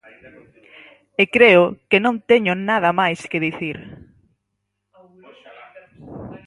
E 1.21 1.23
creo 1.35 1.63
que 1.89 1.97
non 2.05 2.15
teño 2.29 2.53
nada 2.69 2.89
máis 2.99 3.19
que 3.31 3.43
dicir. 3.47 3.77